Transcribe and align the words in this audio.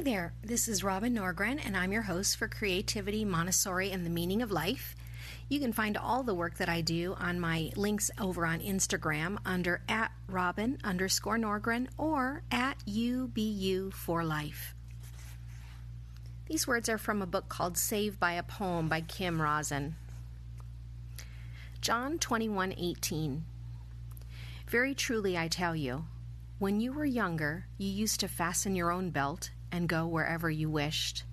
Hi 0.00 0.04
there, 0.04 0.32
this 0.42 0.66
is 0.66 0.82
Robin 0.82 1.14
Norgren, 1.14 1.60
and 1.62 1.76
I'm 1.76 1.92
your 1.92 2.00
host 2.00 2.38
for 2.38 2.48
Creativity, 2.48 3.22
Montessori, 3.22 3.90
and 3.90 4.06
the 4.06 4.08
Meaning 4.08 4.40
of 4.40 4.50
Life. 4.50 4.96
You 5.50 5.60
can 5.60 5.74
find 5.74 5.94
all 5.98 6.22
the 6.22 6.32
work 6.32 6.56
that 6.56 6.70
I 6.70 6.80
do 6.80 7.14
on 7.18 7.38
my 7.38 7.70
links 7.76 8.10
over 8.18 8.46
on 8.46 8.60
Instagram 8.60 9.36
under 9.44 9.82
at 9.90 10.10
Robin 10.26 10.78
underscore 10.82 11.36
Norgren 11.36 11.88
or 11.98 12.42
at 12.50 12.78
UBU 12.86 13.92
for 13.92 14.24
Life. 14.24 14.74
These 16.46 16.66
words 16.66 16.88
are 16.88 16.96
from 16.96 17.20
a 17.20 17.26
book 17.26 17.50
called 17.50 17.76
Saved 17.76 18.18
by 18.18 18.32
a 18.32 18.42
Poem 18.42 18.88
by 18.88 19.02
Kim 19.02 19.42
Rosen. 19.42 19.96
John 21.82 22.18
21 22.18 22.72
18. 22.72 23.44
Very 24.66 24.94
truly 24.94 25.36
I 25.36 25.48
tell 25.48 25.76
you, 25.76 26.06
when 26.58 26.80
you 26.80 26.90
were 26.90 27.04
younger, 27.04 27.66
you 27.76 27.90
used 27.90 28.20
to 28.20 28.28
fasten 28.28 28.74
your 28.74 28.90
own 28.90 29.10
belt 29.10 29.50
and 29.72 29.88
go 29.88 30.06
wherever 30.06 30.50
you 30.50 30.70
wished. 30.70 31.24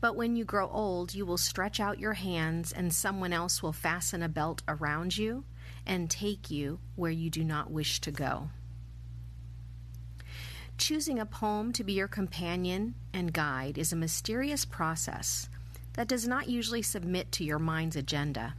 But 0.00 0.16
when 0.16 0.36
you 0.36 0.44
grow 0.44 0.68
old, 0.68 1.14
you 1.14 1.24
will 1.24 1.38
stretch 1.38 1.80
out 1.80 1.98
your 1.98 2.14
hands, 2.14 2.72
and 2.72 2.92
someone 2.92 3.32
else 3.32 3.62
will 3.62 3.72
fasten 3.72 4.22
a 4.22 4.28
belt 4.28 4.62
around 4.68 5.16
you 5.16 5.44
and 5.86 6.10
take 6.10 6.50
you 6.50 6.80
where 6.94 7.10
you 7.10 7.30
do 7.30 7.44
not 7.44 7.70
wish 7.70 8.00
to 8.00 8.10
go. 8.10 8.50
Choosing 10.78 11.18
a 11.18 11.26
poem 11.26 11.72
to 11.72 11.84
be 11.84 11.94
your 11.94 12.08
companion 12.08 12.94
and 13.14 13.32
guide 13.32 13.78
is 13.78 13.92
a 13.92 13.96
mysterious 13.96 14.66
process 14.66 15.48
that 15.94 16.08
does 16.08 16.28
not 16.28 16.48
usually 16.48 16.82
submit 16.82 17.32
to 17.32 17.44
your 17.44 17.58
mind's 17.58 17.96
agenda. 17.96 18.54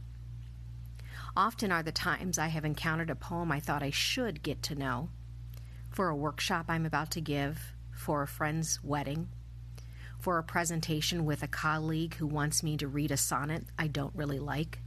Often 1.36 1.70
are 1.70 1.84
the 1.84 1.92
times 1.92 2.36
I 2.36 2.48
have 2.48 2.64
encountered 2.64 3.10
a 3.10 3.14
poem 3.14 3.52
I 3.52 3.60
thought 3.60 3.84
I 3.84 3.90
should 3.90 4.42
get 4.42 4.60
to 4.64 4.74
know 4.74 5.10
for 5.90 6.08
a 6.08 6.16
workshop 6.16 6.66
I'm 6.68 6.84
about 6.84 7.12
to 7.12 7.20
give, 7.20 7.72
for 7.98 8.22
a 8.22 8.26
friend's 8.26 8.82
wedding, 8.82 9.28
for 10.18 10.38
a 10.38 10.42
presentation 10.42 11.24
with 11.24 11.42
a 11.42 11.48
colleague 11.48 12.14
who 12.14 12.26
wants 12.26 12.62
me 12.62 12.76
to 12.76 12.88
read 12.88 13.10
a 13.10 13.16
sonnet 13.16 13.64
I 13.78 13.88
don't 13.88 14.14
really 14.14 14.38
like. 14.38 14.78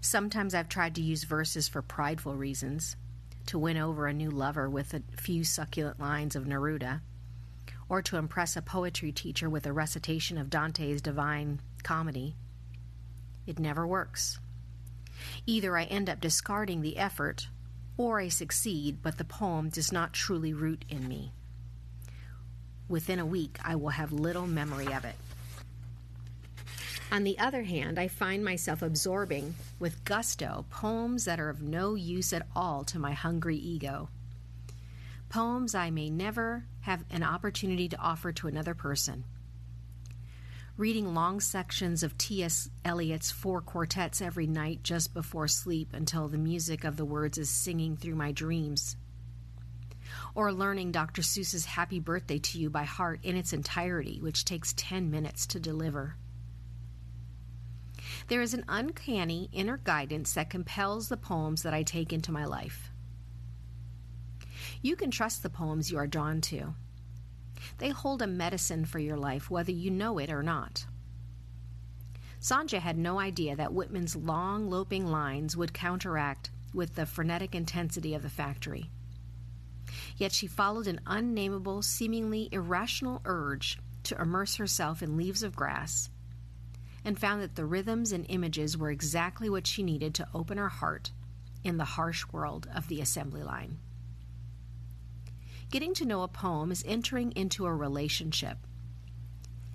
Sometimes 0.00 0.54
I've 0.54 0.68
tried 0.68 0.94
to 0.94 1.02
use 1.02 1.24
verses 1.24 1.68
for 1.68 1.82
prideful 1.82 2.34
reasons, 2.34 2.96
to 3.46 3.58
win 3.58 3.76
over 3.76 4.06
a 4.06 4.12
new 4.12 4.30
lover 4.30 4.68
with 4.70 4.94
a 4.94 5.02
few 5.16 5.44
succulent 5.44 6.00
lines 6.00 6.34
of 6.34 6.44
Neruda, 6.44 7.02
or 7.88 8.00
to 8.02 8.16
impress 8.16 8.56
a 8.56 8.62
poetry 8.62 9.12
teacher 9.12 9.50
with 9.50 9.66
a 9.66 9.72
recitation 9.72 10.38
of 10.38 10.50
Dante's 10.50 11.02
Divine 11.02 11.60
Comedy. 11.82 12.36
It 13.46 13.58
never 13.58 13.86
works. 13.86 14.38
Either 15.46 15.76
I 15.76 15.84
end 15.84 16.08
up 16.08 16.20
discarding 16.20 16.80
the 16.80 16.96
effort 16.96 17.48
or 17.96 18.18
I 18.18 18.28
succeed, 18.28 19.02
but 19.02 19.18
the 19.18 19.24
poem 19.24 19.68
does 19.68 19.92
not 19.92 20.14
truly 20.14 20.54
root 20.54 20.86
in 20.88 21.06
me. 21.06 21.32
Within 22.90 23.20
a 23.20 23.24
week, 23.24 23.58
I 23.64 23.76
will 23.76 23.88
have 23.88 24.12
little 24.12 24.46
memory 24.46 24.92
of 24.92 25.06
it. 25.06 25.14
On 27.10 27.24
the 27.24 27.38
other 27.38 27.62
hand, 27.62 27.98
I 27.98 28.08
find 28.08 28.44
myself 28.44 28.82
absorbing 28.82 29.54
with 29.78 30.04
gusto 30.04 30.66
poems 30.68 31.24
that 31.24 31.40
are 31.40 31.48
of 31.48 31.62
no 31.62 31.94
use 31.94 32.32
at 32.32 32.46
all 32.54 32.84
to 32.84 32.98
my 32.98 33.12
hungry 33.12 33.56
ego. 33.56 34.10
Poems 35.28 35.74
I 35.74 35.90
may 35.90 36.10
never 36.10 36.64
have 36.80 37.04
an 37.10 37.22
opportunity 37.22 37.88
to 37.88 37.98
offer 37.98 38.32
to 38.32 38.48
another 38.48 38.74
person 38.74 39.24
reading 40.80 41.12
long 41.12 41.40
sections 41.40 42.02
of 42.02 42.16
T.S. 42.16 42.70
Eliot's 42.86 43.30
four 43.30 43.60
quartets 43.60 44.22
every 44.22 44.46
night 44.46 44.82
just 44.82 45.12
before 45.12 45.46
sleep 45.46 45.92
until 45.92 46.26
the 46.26 46.38
music 46.38 46.84
of 46.84 46.96
the 46.96 47.04
words 47.04 47.36
is 47.36 47.50
singing 47.50 47.98
through 47.98 48.14
my 48.14 48.32
dreams. 48.32 48.96
Or 50.34 50.52
learning 50.52 50.92
Dr. 50.92 51.22
Seuss's 51.22 51.64
Happy 51.64 52.00
Birthday 52.00 52.38
to 52.38 52.58
You 52.58 52.70
by 52.70 52.84
heart 52.84 53.20
in 53.22 53.36
its 53.36 53.52
entirety, 53.52 54.20
which 54.20 54.44
takes 54.44 54.74
10 54.76 55.10
minutes 55.10 55.46
to 55.48 55.60
deliver. 55.60 56.16
There 58.28 58.42
is 58.42 58.54
an 58.54 58.64
uncanny 58.68 59.48
inner 59.52 59.76
guidance 59.76 60.34
that 60.34 60.50
compels 60.50 61.08
the 61.08 61.16
poems 61.16 61.62
that 61.62 61.74
I 61.74 61.82
take 61.82 62.12
into 62.12 62.32
my 62.32 62.44
life. 62.44 62.90
You 64.82 64.96
can 64.96 65.10
trust 65.10 65.42
the 65.42 65.50
poems 65.50 65.90
you 65.90 65.98
are 65.98 66.06
drawn 66.06 66.40
to. 66.42 66.74
They 67.78 67.90
hold 67.90 68.22
a 68.22 68.26
medicine 68.26 68.84
for 68.84 68.98
your 68.98 69.16
life, 69.16 69.50
whether 69.50 69.72
you 69.72 69.90
know 69.90 70.18
it 70.18 70.30
or 70.30 70.42
not. 70.42 70.86
Sanja 72.40 72.78
had 72.78 72.96
no 72.96 73.18
idea 73.20 73.54
that 73.56 73.74
Whitman's 73.74 74.16
long, 74.16 74.70
loping 74.70 75.06
lines 75.06 75.56
would 75.56 75.74
counteract 75.74 76.50
with 76.72 76.94
the 76.94 77.04
frenetic 77.04 77.54
intensity 77.54 78.14
of 78.14 78.22
the 78.22 78.30
factory. 78.30 78.90
Yet 80.20 80.32
she 80.32 80.46
followed 80.46 80.86
an 80.86 81.00
unnameable, 81.06 81.80
seemingly 81.80 82.50
irrational 82.52 83.22
urge 83.24 83.78
to 84.02 84.20
immerse 84.20 84.56
herself 84.56 85.02
in 85.02 85.16
leaves 85.16 85.42
of 85.42 85.56
grass 85.56 86.10
and 87.02 87.18
found 87.18 87.40
that 87.40 87.54
the 87.54 87.64
rhythms 87.64 88.12
and 88.12 88.26
images 88.28 88.76
were 88.76 88.90
exactly 88.90 89.48
what 89.48 89.66
she 89.66 89.82
needed 89.82 90.12
to 90.16 90.28
open 90.34 90.58
her 90.58 90.68
heart 90.68 91.10
in 91.64 91.78
the 91.78 91.86
harsh 91.86 92.26
world 92.32 92.68
of 92.74 92.86
the 92.88 93.00
assembly 93.00 93.42
line. 93.42 93.78
Getting 95.70 95.94
to 95.94 96.04
know 96.04 96.22
a 96.22 96.28
poem 96.28 96.70
is 96.70 96.84
entering 96.86 97.32
into 97.32 97.64
a 97.64 97.74
relationship. 97.74 98.58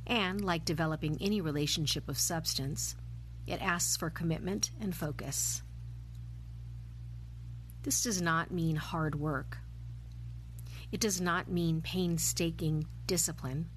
And, 0.05 0.45
like 0.45 0.63
developing 0.63 1.17
any 1.19 1.41
relationship 1.41 2.07
of 2.07 2.19
substance, 2.19 2.95
it 3.47 3.63
asks 3.63 3.97
for 3.97 4.11
commitment 4.11 4.69
and 4.79 4.95
focus. 4.95 5.63
This 7.81 8.03
does 8.03 8.21
not 8.21 8.51
mean 8.51 8.75
hard 8.75 9.15
work. 9.15 9.57
It 10.91 10.99
does 10.99 11.19
not 11.19 11.49
mean 11.49 11.81
painstaking 11.81 12.87
discipline. 13.07 13.69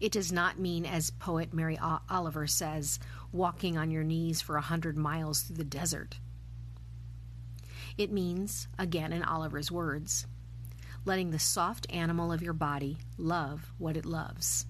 It 0.00 0.12
does 0.12 0.32
not 0.32 0.58
mean, 0.58 0.86
as 0.86 1.10
poet 1.10 1.52
Mary 1.52 1.78
Oliver 2.08 2.46
says, 2.46 2.98
walking 3.32 3.76
on 3.76 3.90
your 3.90 4.04
knees 4.04 4.40
for 4.40 4.56
a 4.56 4.62
hundred 4.62 4.96
miles 4.96 5.42
through 5.42 5.56
the 5.56 5.64
desert. 5.64 6.18
It 7.98 8.12
means, 8.12 8.68
again 8.78 9.12
in 9.12 9.22
Oliver's 9.22 9.70
words, 9.70 10.26
letting 11.04 11.30
the 11.30 11.38
soft 11.38 11.86
animal 11.90 12.32
of 12.32 12.42
your 12.42 12.52
body 12.52 12.98
love 13.18 13.72
what 13.78 13.96
it 13.96 14.06
loves. 14.06 14.66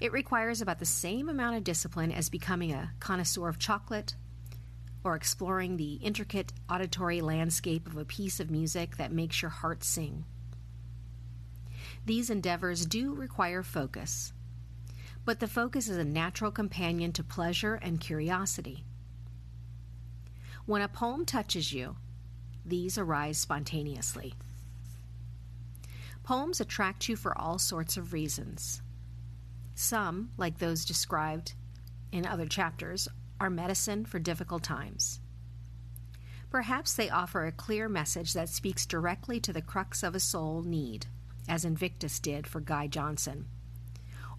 It 0.00 0.12
requires 0.12 0.60
about 0.60 0.78
the 0.78 0.86
same 0.86 1.28
amount 1.28 1.56
of 1.56 1.64
discipline 1.64 2.10
as 2.10 2.30
becoming 2.30 2.72
a 2.72 2.92
connoisseur 3.00 3.48
of 3.48 3.58
chocolate 3.58 4.14
or 5.02 5.14
exploring 5.14 5.76
the 5.76 5.94
intricate 5.94 6.52
auditory 6.68 7.20
landscape 7.20 7.86
of 7.86 7.96
a 7.96 8.04
piece 8.04 8.40
of 8.40 8.50
music 8.50 8.96
that 8.96 9.12
makes 9.12 9.40
your 9.40 9.50
heart 9.50 9.82
sing. 9.82 10.24
These 12.04 12.30
endeavors 12.30 12.86
do 12.86 13.14
require 13.14 13.62
focus, 13.62 14.32
but 15.24 15.40
the 15.40 15.48
focus 15.48 15.88
is 15.88 15.96
a 15.96 16.04
natural 16.04 16.50
companion 16.50 17.12
to 17.12 17.22
pleasure 17.22 17.74
and 17.74 18.00
curiosity. 18.00 18.84
When 20.66 20.82
a 20.82 20.88
poem 20.88 21.24
touches 21.24 21.72
you, 21.72 21.96
these 22.64 22.98
arise 22.98 23.38
spontaneously. 23.38 24.34
Poems 26.22 26.60
attract 26.60 27.08
you 27.08 27.16
for 27.16 27.36
all 27.36 27.58
sorts 27.58 27.96
of 27.96 28.12
reasons. 28.12 28.82
Some, 29.74 30.30
like 30.36 30.58
those 30.58 30.84
described 30.84 31.54
in 32.12 32.26
other 32.26 32.46
chapters, 32.46 33.08
are 33.40 33.50
medicine 33.50 34.04
for 34.04 34.18
difficult 34.18 34.62
times. 34.62 35.18
Perhaps 36.50 36.94
they 36.94 37.08
offer 37.08 37.46
a 37.46 37.52
clear 37.52 37.88
message 37.88 38.34
that 38.34 38.48
speaks 38.48 38.84
directly 38.84 39.40
to 39.40 39.52
the 39.52 39.62
crux 39.62 40.02
of 40.02 40.14
a 40.14 40.20
soul 40.20 40.62
need, 40.62 41.06
as 41.48 41.64
Invictus 41.64 42.20
did 42.20 42.46
for 42.46 42.60
Guy 42.60 42.86
Johnson, 42.86 43.46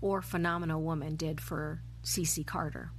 or 0.01 0.21
Phenomenal 0.21 0.81
Woman 0.81 1.15
did 1.15 1.41
for 1.41 1.81
C.C. 2.03 2.43
Carter. 2.43 2.91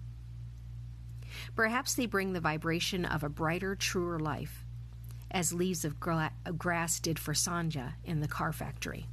Perhaps 1.54 1.94
they 1.94 2.06
bring 2.06 2.32
the 2.32 2.40
vibration 2.40 3.04
of 3.04 3.22
a 3.22 3.28
brighter, 3.28 3.74
truer 3.74 4.18
life, 4.18 4.64
as 5.30 5.52
Leaves 5.52 5.84
of, 5.84 6.00
gra- 6.00 6.32
of 6.44 6.58
Grass 6.58 7.00
did 7.00 7.18
for 7.18 7.32
Sanja 7.32 7.94
in 8.04 8.20
the 8.20 8.28
car 8.28 8.52
factory. 8.52 9.06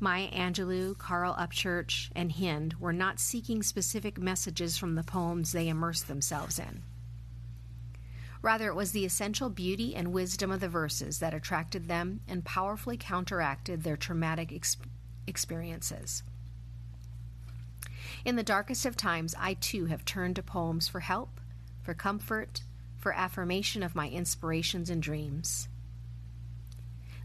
Maya 0.00 0.30
Angelou, 0.30 0.98
Carl 0.98 1.34
Upchurch, 1.34 2.10
and 2.14 2.32
Hind 2.32 2.74
were 2.80 2.92
not 2.92 3.20
seeking 3.20 3.62
specific 3.62 4.18
messages 4.18 4.76
from 4.76 4.94
the 4.94 5.04
poems 5.04 5.52
they 5.52 5.68
immersed 5.68 6.08
themselves 6.08 6.58
in. 6.58 6.82
Rather, 8.42 8.68
it 8.68 8.74
was 8.74 8.92
the 8.92 9.06
essential 9.06 9.48
beauty 9.48 9.94
and 9.96 10.12
wisdom 10.12 10.50
of 10.50 10.60
the 10.60 10.68
verses 10.68 11.18
that 11.20 11.32
attracted 11.32 11.88
them 11.88 12.20
and 12.28 12.44
powerfully 12.44 12.98
counteracted 12.98 13.82
their 13.82 13.96
traumatic 13.96 14.52
ex- 14.52 14.76
experiences. 15.26 16.22
In 18.24 18.36
the 18.36 18.42
darkest 18.42 18.84
of 18.84 18.96
times, 18.96 19.34
I 19.38 19.54
too 19.54 19.86
have 19.86 20.04
turned 20.04 20.36
to 20.36 20.42
poems 20.42 20.88
for 20.88 21.00
help, 21.00 21.40
for 21.82 21.94
comfort, 21.94 22.62
for 22.98 23.12
affirmation 23.12 23.82
of 23.82 23.94
my 23.94 24.08
inspirations 24.08 24.90
and 24.90 25.02
dreams. 25.02 25.68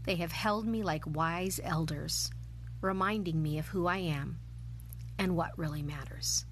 They 0.04 0.16
have 0.16 0.32
held 0.32 0.66
me 0.66 0.82
like 0.82 1.04
wise 1.06 1.60
elders, 1.62 2.30
reminding 2.80 3.42
me 3.42 3.58
of 3.58 3.68
who 3.68 3.86
I 3.86 3.98
am 3.98 4.38
and 5.18 5.36
what 5.36 5.58
really 5.58 5.82
matters. 5.82 6.44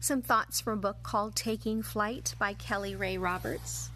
Some 0.00 0.20
thoughts 0.20 0.60
from 0.60 0.78
a 0.78 0.82
book 0.82 1.02
called 1.04 1.36
Taking 1.36 1.80
Flight 1.80 2.34
by 2.38 2.54
Kelly 2.54 2.96
Rae 2.96 3.18
Roberts. 3.18 3.88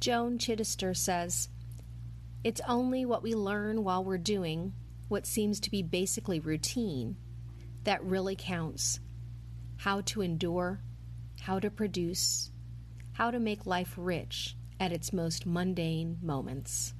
Joan 0.00 0.36
Chittister 0.36 0.94
says, 0.94 1.48
It's 2.44 2.60
only 2.68 3.06
what 3.06 3.22
we 3.22 3.34
learn 3.34 3.84
while 3.84 4.04
we're 4.04 4.18
doing 4.18 4.74
what 5.08 5.26
seems 5.26 5.60
to 5.60 5.70
be 5.70 5.82
basically 5.82 6.40
routine 6.40 7.16
that 7.84 8.02
really 8.04 8.36
counts. 8.36 9.00
How 9.82 10.00
to 10.02 10.20
endure, 10.20 10.78
how 11.40 11.58
to 11.58 11.68
produce, 11.68 12.52
how 13.14 13.32
to 13.32 13.40
make 13.40 13.66
life 13.66 13.94
rich 13.96 14.54
at 14.78 14.92
its 14.92 15.12
most 15.12 15.44
mundane 15.44 16.18
moments. 16.22 16.94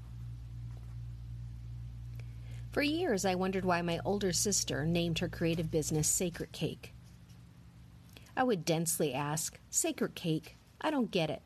For 2.73 2.83
years, 2.83 3.25
I 3.25 3.37
wondered 3.37 3.65
why 3.65 3.83
my 3.83 4.01
older 4.05 4.33
sister 4.33 4.85
named 4.85 5.21
her 5.21 5.29
creative 5.29 5.71
business 5.71 6.09
Sacred 6.09 6.51
Cake. 6.51 6.93
I 8.37 8.43
would 8.43 8.65
densely 8.65 9.15
ask, 9.15 9.61
Sacred 9.71 10.17
Cake? 10.17 10.57
I 10.81 10.91
don't 10.91 11.13
get 11.13 11.31
it. 11.31 11.43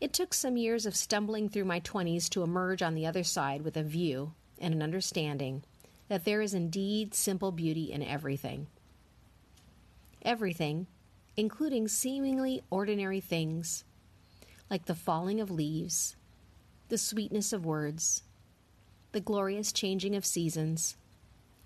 It 0.00 0.12
took 0.12 0.34
some 0.34 0.56
years 0.56 0.86
of 0.86 0.94
stumbling 0.94 1.48
through 1.48 1.64
my 1.64 1.80
20s 1.80 2.28
to 2.28 2.44
emerge 2.44 2.80
on 2.80 2.94
the 2.94 3.06
other 3.06 3.24
side 3.24 3.62
with 3.62 3.76
a 3.76 3.82
view 3.82 4.34
and 4.56 4.72
an 4.72 4.84
understanding 4.84 5.64
that 6.06 6.24
there 6.24 6.40
is 6.40 6.54
indeed 6.54 7.12
simple 7.12 7.50
beauty 7.50 7.90
in 7.90 8.04
everything. 8.04 8.68
Everything, 10.22 10.86
including 11.36 11.88
seemingly 11.88 12.62
ordinary 12.70 13.20
things 13.20 13.84
like 14.70 14.86
the 14.86 14.94
falling 14.94 15.40
of 15.40 15.50
leaves, 15.50 16.16
the 16.88 16.98
sweetness 16.98 17.52
of 17.52 17.64
words, 17.64 18.22
the 19.12 19.20
glorious 19.20 19.72
changing 19.72 20.14
of 20.14 20.24
seasons, 20.24 20.96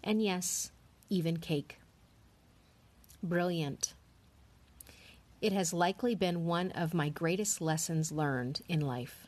and 0.02 0.22
yes, 0.22 0.70
even 1.10 1.36
cake. 1.36 1.78
Brilliant. 3.22 3.94
It 5.42 5.52
has 5.52 5.74
likely 5.74 6.14
been 6.14 6.46
one 6.46 6.70
of 6.72 6.94
my 6.94 7.10
greatest 7.10 7.60
lessons 7.60 8.10
learned 8.10 8.62
in 8.68 8.80
life. 8.80 9.26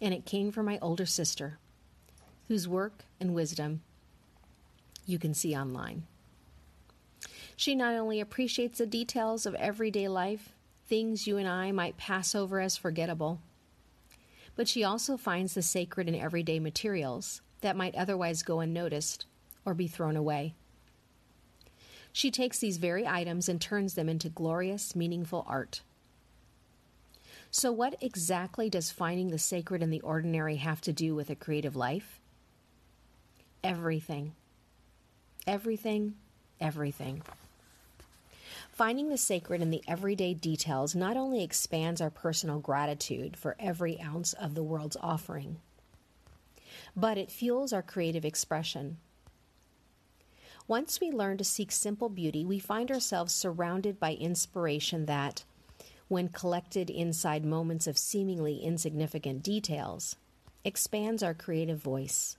And 0.00 0.14
it 0.14 0.24
came 0.24 0.50
from 0.50 0.66
my 0.66 0.78
older 0.80 1.06
sister, 1.06 1.58
whose 2.48 2.66
work 2.66 3.04
and 3.20 3.34
wisdom 3.34 3.82
you 5.04 5.18
can 5.18 5.34
see 5.34 5.54
online. 5.54 6.04
She 7.62 7.76
not 7.76 7.94
only 7.94 8.18
appreciates 8.18 8.78
the 8.78 8.86
details 8.86 9.46
of 9.46 9.54
everyday 9.54 10.08
life, 10.08 10.52
things 10.88 11.28
you 11.28 11.38
and 11.38 11.46
I 11.46 11.70
might 11.70 11.96
pass 11.96 12.34
over 12.34 12.58
as 12.58 12.76
forgettable, 12.76 13.38
but 14.56 14.66
she 14.66 14.82
also 14.82 15.16
finds 15.16 15.54
the 15.54 15.62
sacred 15.62 16.08
in 16.08 16.16
everyday 16.16 16.58
materials 16.58 17.40
that 17.60 17.76
might 17.76 17.94
otherwise 17.94 18.42
go 18.42 18.58
unnoticed 18.58 19.26
or 19.64 19.74
be 19.74 19.86
thrown 19.86 20.16
away. 20.16 20.56
She 22.12 22.32
takes 22.32 22.58
these 22.58 22.78
very 22.78 23.06
items 23.06 23.48
and 23.48 23.60
turns 23.60 23.94
them 23.94 24.08
into 24.08 24.28
glorious, 24.28 24.96
meaningful 24.96 25.44
art. 25.46 25.82
So, 27.52 27.70
what 27.70 27.94
exactly 28.00 28.70
does 28.70 28.90
finding 28.90 29.28
the 29.28 29.38
sacred 29.38 29.84
in 29.84 29.90
the 29.90 30.00
ordinary 30.00 30.56
have 30.56 30.80
to 30.80 30.92
do 30.92 31.14
with 31.14 31.30
a 31.30 31.36
creative 31.36 31.76
life? 31.76 32.18
Everything. 33.62 34.34
Everything, 35.46 36.14
everything. 36.60 37.22
Finding 38.72 39.10
the 39.10 39.18
sacred 39.18 39.60
in 39.60 39.68
the 39.68 39.82
everyday 39.86 40.32
details 40.32 40.94
not 40.94 41.14
only 41.14 41.42
expands 41.42 42.00
our 42.00 42.08
personal 42.08 42.58
gratitude 42.58 43.36
for 43.36 43.54
every 43.60 44.00
ounce 44.00 44.32
of 44.32 44.54
the 44.54 44.62
world's 44.62 44.96
offering, 45.02 45.58
but 46.96 47.18
it 47.18 47.30
fuels 47.30 47.74
our 47.74 47.82
creative 47.82 48.24
expression. 48.24 48.96
Once 50.66 51.00
we 51.00 51.10
learn 51.10 51.36
to 51.36 51.44
seek 51.44 51.70
simple 51.70 52.08
beauty, 52.08 52.46
we 52.46 52.58
find 52.58 52.90
ourselves 52.90 53.34
surrounded 53.34 54.00
by 54.00 54.14
inspiration 54.14 55.04
that, 55.04 55.44
when 56.08 56.28
collected 56.28 56.88
inside 56.88 57.44
moments 57.44 57.86
of 57.86 57.98
seemingly 57.98 58.56
insignificant 58.56 59.42
details, 59.42 60.16
expands 60.64 61.22
our 61.22 61.34
creative 61.34 61.78
voice. 61.78 62.38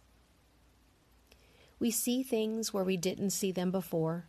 We 1.80 1.92
see 1.92 2.24
things 2.24 2.74
where 2.74 2.84
we 2.84 2.98
didn't 2.98 3.32
see 3.32 3.52
them 3.52 3.70
before 3.70 4.26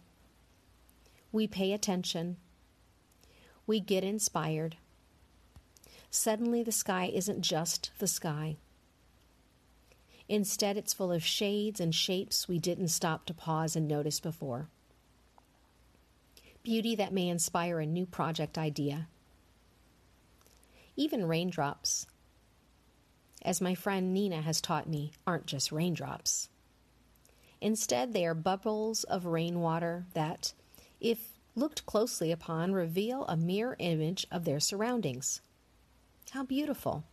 we 1.34 1.48
pay 1.48 1.72
attention. 1.72 2.36
We 3.66 3.80
get 3.80 4.04
inspired. 4.04 4.76
Suddenly, 6.08 6.62
the 6.62 6.70
sky 6.70 7.10
isn't 7.12 7.40
just 7.40 7.90
the 7.98 8.06
sky. 8.06 8.56
Instead, 10.28 10.76
it's 10.76 10.94
full 10.94 11.10
of 11.10 11.24
shades 11.24 11.80
and 11.80 11.92
shapes 11.92 12.46
we 12.46 12.60
didn't 12.60 12.86
stop 12.86 13.26
to 13.26 13.34
pause 13.34 13.74
and 13.74 13.88
notice 13.88 14.20
before. 14.20 14.68
Beauty 16.62 16.94
that 16.94 17.12
may 17.12 17.28
inspire 17.28 17.80
a 17.80 17.86
new 17.86 18.06
project 18.06 18.56
idea. 18.56 19.08
Even 20.94 21.26
raindrops, 21.26 22.06
as 23.42 23.60
my 23.60 23.74
friend 23.74 24.14
Nina 24.14 24.40
has 24.40 24.60
taught 24.60 24.88
me, 24.88 25.10
aren't 25.26 25.46
just 25.46 25.72
raindrops. 25.72 26.48
Instead, 27.60 28.12
they 28.12 28.24
are 28.24 28.34
bubbles 28.34 29.02
of 29.02 29.26
rainwater 29.26 30.06
that, 30.14 30.52
if 31.04 31.38
looked 31.54 31.84
closely 31.84 32.32
upon, 32.32 32.72
reveal 32.72 33.26
a 33.26 33.36
mirror 33.36 33.76
image 33.78 34.26
of 34.32 34.46
their 34.46 34.58
surroundings. 34.58 35.42
How 36.30 36.44
beautiful! 36.44 37.04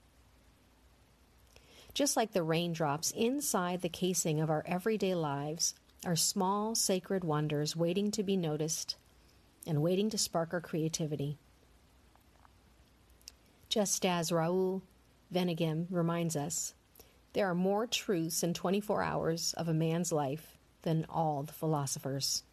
Just 1.94 2.16
like 2.16 2.32
the 2.32 2.42
raindrops 2.42 3.12
inside 3.12 3.82
the 3.82 3.90
casing 3.90 4.40
of 4.40 4.50
our 4.50 4.64
everyday 4.66 5.14
lives 5.14 5.76
are 6.06 6.16
small 6.16 6.74
sacred 6.74 7.26
wonders 7.26 7.76
waiting 7.76 8.12
to 8.12 8.24
be 8.24 8.38
noticed 8.38 8.96
and 9.68 9.82
waiting 9.82 10.10
to 10.10 10.18
spark 10.18 10.54
our 10.54 10.62
creativity. 10.62 11.38
Just 13.68 14.06
as 14.06 14.32
Raoul 14.32 14.84
Vaneigem 15.34 15.88
reminds 15.90 16.38
us, 16.38 16.74
there 17.34 17.50
are 17.50 17.56
more 17.56 17.88
truths 17.88 18.42
in 18.42 18.54
24 18.54 19.04
hours 19.04 19.54
of 19.58 19.68
a 19.68 19.74
man's 19.74 20.14
life 20.14 20.58
than 20.84 21.06
all 21.10 21.44
the 21.44 21.54
philosophers. 21.54 22.44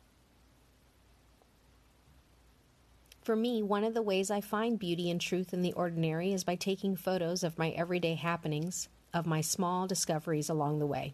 For 3.29 3.37
me, 3.37 3.63
one 3.63 3.85
of 3.85 3.93
the 3.93 4.01
ways 4.01 4.31
I 4.31 4.41
find 4.41 4.79
beauty 4.79 5.11
and 5.11 5.21
truth 5.21 5.53
in 5.53 5.61
the 5.61 5.75
ordinary 5.75 6.33
is 6.33 6.45
by 6.45 6.55
taking 6.55 6.97
photos 6.97 7.45
of 7.45 7.59
my 7.59 7.69
everyday 7.73 8.15
happenings, 8.15 8.89
of 9.13 9.27
my 9.27 9.43
small 9.43 9.87
discoveries 9.87 10.49
along 10.49 10.79
the 10.79 10.87
way. 10.87 11.13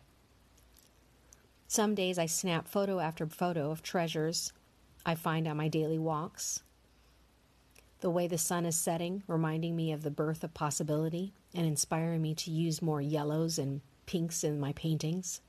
Some 1.66 1.96
days 1.96 2.16
I 2.16 2.26
snap 2.26 2.68
photo 2.68 3.00
after 3.00 3.26
photo 3.26 3.72
of 3.72 3.82
treasures 3.82 4.52
I 5.04 5.16
find 5.16 5.48
on 5.48 5.56
my 5.56 5.66
daily 5.66 5.98
walks. 5.98 6.62
The 7.98 8.10
way 8.10 8.28
the 8.28 8.38
sun 8.38 8.64
is 8.64 8.76
setting, 8.76 9.24
reminding 9.26 9.74
me 9.74 9.90
of 9.90 10.04
the 10.04 10.10
birth 10.12 10.44
of 10.44 10.54
possibility 10.54 11.32
and 11.52 11.66
inspiring 11.66 12.22
me 12.22 12.36
to 12.36 12.52
use 12.52 12.80
more 12.80 13.00
yellows 13.00 13.58
and 13.58 13.80
pinks 14.06 14.44
in 14.44 14.60
my 14.60 14.72
paintings. 14.74 15.40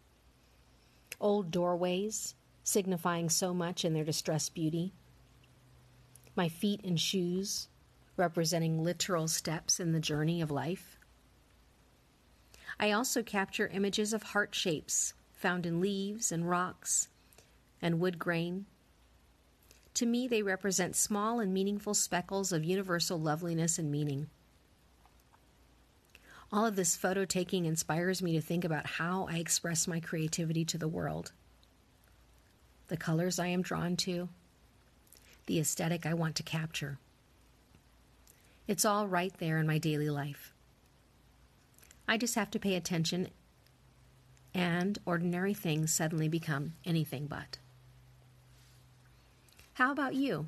Old 1.21 1.51
doorways, 1.51 2.33
signifying 2.63 3.29
so 3.29 3.53
much 3.53 3.85
in 3.85 3.93
their 3.93 4.03
distressed 4.03 4.55
beauty 4.55 4.93
my 6.35 6.49
feet 6.49 6.81
in 6.81 6.97
shoes, 6.97 7.67
representing 8.17 8.83
literal 8.83 9.27
steps 9.27 9.79
in 9.79 9.91
the 9.91 9.99
journey 9.99 10.41
of 10.41 10.51
life. 10.51 10.97
I 12.79 12.91
also 12.91 13.23
capture 13.23 13.67
images 13.67 14.13
of 14.13 14.23
heart 14.23 14.53
shapes 14.53 15.13
found 15.31 15.65
in 15.65 15.79
leaves 15.79 16.31
and 16.31 16.49
rocks 16.49 17.09
and 17.81 17.99
wood 17.99 18.19
grain. 18.19 18.65
To 19.95 20.05
me, 20.05 20.27
they 20.27 20.41
represent 20.41 20.95
small 20.95 21.39
and 21.39 21.53
meaningful 21.53 21.93
speckles 21.93 22.51
of 22.51 22.63
universal 22.63 23.19
loveliness 23.19 23.77
and 23.77 23.91
meaning. 23.91 24.27
All 26.51 26.65
of 26.65 26.75
this 26.75 26.95
photo 26.95 27.25
taking 27.25 27.65
inspires 27.65 28.21
me 28.21 28.33
to 28.33 28.41
think 28.41 28.65
about 28.65 28.85
how 28.85 29.27
I 29.29 29.37
express 29.37 29.87
my 29.87 29.99
creativity 29.99 30.65
to 30.65 30.77
the 30.77 30.87
world, 30.87 31.31
the 32.87 32.97
colors 32.97 33.39
I 33.39 33.47
am 33.47 33.61
drawn 33.61 33.95
to, 33.97 34.29
the 35.45 35.59
aesthetic 35.59 36.05
I 36.05 36.13
want 36.13 36.35
to 36.35 36.43
capture. 36.43 36.97
It's 38.67 38.85
all 38.85 39.07
right 39.07 39.33
there 39.37 39.59
in 39.59 39.67
my 39.67 39.77
daily 39.77 40.09
life. 40.09 40.51
I 42.07 42.17
just 42.17 42.35
have 42.35 42.51
to 42.51 42.59
pay 42.59 42.75
attention, 42.75 43.29
and 44.53 44.97
ordinary 45.05 45.53
things 45.53 45.91
suddenly 45.93 46.27
become 46.27 46.73
anything 46.83 47.27
but. 47.27 47.59
How 49.73 49.91
about 49.91 50.15
you? 50.15 50.47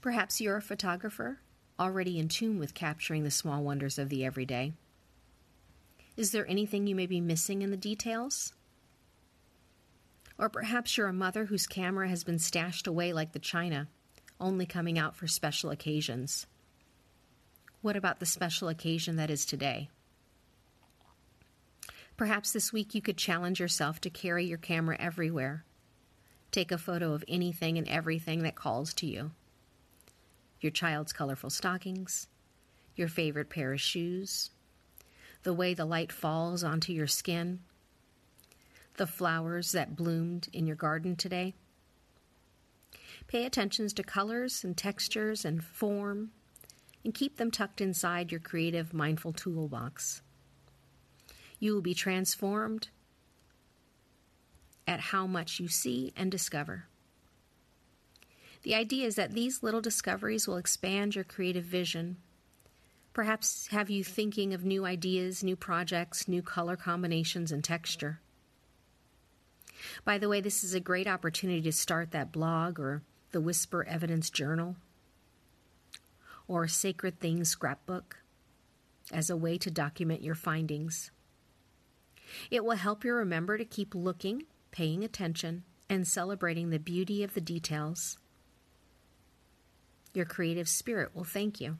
Perhaps 0.00 0.40
you're 0.40 0.56
a 0.56 0.62
photographer, 0.62 1.40
already 1.78 2.18
in 2.18 2.28
tune 2.28 2.58
with 2.58 2.74
capturing 2.74 3.24
the 3.24 3.30
small 3.30 3.62
wonders 3.62 3.98
of 3.98 4.08
the 4.08 4.24
everyday. 4.24 4.72
Is 6.16 6.32
there 6.32 6.48
anything 6.48 6.86
you 6.86 6.94
may 6.94 7.06
be 7.06 7.20
missing 7.20 7.62
in 7.62 7.70
the 7.70 7.76
details? 7.76 8.52
Or 10.36 10.48
perhaps 10.48 10.96
you're 10.96 11.06
a 11.06 11.12
mother 11.12 11.46
whose 11.46 11.66
camera 11.66 12.08
has 12.08 12.24
been 12.24 12.38
stashed 12.38 12.86
away 12.86 13.12
like 13.12 13.32
the 13.32 13.38
china 13.38 13.88
only 14.40 14.66
coming 14.66 14.98
out 14.98 15.16
for 15.16 15.26
special 15.26 15.70
occasions. 15.70 16.46
What 17.82 17.96
about 17.96 18.20
the 18.20 18.26
special 18.26 18.68
occasion 18.68 19.16
that 19.16 19.30
is 19.30 19.44
today? 19.44 19.90
Perhaps 22.16 22.52
this 22.52 22.72
week 22.72 22.94
you 22.94 23.00
could 23.00 23.16
challenge 23.16 23.60
yourself 23.60 24.00
to 24.02 24.10
carry 24.10 24.44
your 24.44 24.58
camera 24.58 24.96
everywhere, 24.98 25.64
Take 26.50 26.72
a 26.72 26.78
photo 26.78 27.12
of 27.12 27.24
anything 27.28 27.78
and 27.78 27.88
everything 27.88 28.42
that 28.42 28.56
calls 28.56 28.92
to 28.94 29.06
you 29.06 29.32
your 30.60 30.72
child's 30.72 31.14
colorful 31.14 31.48
stockings, 31.48 32.26
your 32.94 33.08
favorite 33.08 33.48
pair 33.48 33.72
of 33.72 33.80
shoes, 33.80 34.50
the 35.42 35.54
way 35.54 35.72
the 35.72 35.86
light 35.86 36.12
falls 36.12 36.62
onto 36.62 36.92
your 36.92 37.06
skin, 37.06 37.60
the 38.98 39.06
flowers 39.06 39.72
that 39.72 39.96
bloomed 39.96 40.48
in 40.52 40.66
your 40.66 40.76
garden 40.76 41.16
today. 41.16 41.54
Pay 43.26 43.44
attention 43.44 43.88
to 43.88 44.02
colors 44.02 44.64
and 44.64 44.76
textures 44.76 45.44
and 45.44 45.62
form, 45.62 46.30
and 47.04 47.14
keep 47.14 47.36
them 47.36 47.50
tucked 47.50 47.80
inside 47.80 48.30
your 48.30 48.40
creative, 48.40 48.92
mindful 48.92 49.32
toolbox. 49.32 50.22
You 51.58 51.74
will 51.74 51.82
be 51.82 51.94
transformed 51.94 52.88
at 54.86 55.00
how 55.00 55.26
much 55.26 55.60
you 55.60 55.68
see 55.68 56.12
and 56.16 56.30
discover. 56.30 56.86
The 58.62 58.74
idea 58.74 59.06
is 59.06 59.14
that 59.14 59.32
these 59.32 59.62
little 59.62 59.80
discoveries 59.80 60.46
will 60.46 60.56
expand 60.56 61.14
your 61.14 61.24
creative 61.24 61.64
vision, 61.64 62.18
perhaps 63.12 63.68
have 63.68 63.88
you 63.88 64.04
thinking 64.04 64.52
of 64.52 64.64
new 64.64 64.84
ideas, 64.84 65.42
new 65.42 65.56
projects, 65.56 66.28
new 66.28 66.42
color 66.42 66.76
combinations, 66.76 67.52
and 67.52 67.64
texture. 67.64 68.20
By 70.04 70.18
the 70.18 70.28
way, 70.28 70.40
this 70.40 70.64
is 70.64 70.74
a 70.74 70.80
great 70.80 71.06
opportunity 71.06 71.62
to 71.62 71.72
start 71.72 72.10
that 72.10 72.32
blog 72.32 72.78
or 72.78 73.02
the 73.32 73.40
Whisper 73.40 73.84
Evidence 73.84 74.30
Journal 74.30 74.76
or 76.48 76.66
Sacred 76.66 77.20
Things 77.20 77.48
scrapbook 77.48 78.18
as 79.12 79.30
a 79.30 79.36
way 79.36 79.58
to 79.58 79.70
document 79.70 80.22
your 80.22 80.34
findings. 80.34 81.10
It 82.50 82.64
will 82.64 82.76
help 82.76 83.04
you 83.04 83.12
remember 83.12 83.58
to 83.58 83.64
keep 83.64 83.94
looking 83.94 84.44
paying 84.70 85.04
attention, 85.04 85.64
and 85.88 86.06
celebrating 86.06 86.70
the 86.70 86.78
beauty 86.78 87.22
of 87.22 87.34
the 87.34 87.40
details. 87.40 88.18
Your 90.14 90.24
creative 90.24 90.68
spirit 90.68 91.14
will 91.14 91.24
thank 91.24 91.60
you. 91.60 91.78